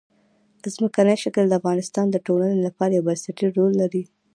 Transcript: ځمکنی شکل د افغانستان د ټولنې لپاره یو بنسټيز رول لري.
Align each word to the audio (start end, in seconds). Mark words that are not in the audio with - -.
ځمکنی 0.75 1.15
شکل 1.23 1.45
د 1.47 1.53
افغانستان 1.59 2.05
د 2.11 2.17
ټولنې 2.27 2.57
لپاره 2.67 2.91
یو 2.93 3.05
بنسټيز 3.07 3.49
رول 3.57 3.73
لري. 3.81 4.03